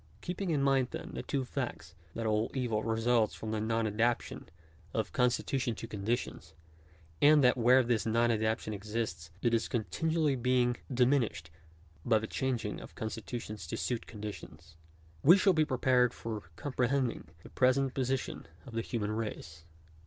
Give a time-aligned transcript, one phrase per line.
[0.17, 3.85] §3.• Keeping in mind then the two facts, that all evil results from the non
[3.85, 4.49] adaptation
[4.95, 6.55] of constitution to conditions;
[7.21, 11.49] and that where this non adaptation exists it is continually being dimin ished
[12.03, 14.75] by the changing of constitution to suit conditions,
[15.21, 19.65] we shall be prepared for comprehending the present position of the human race.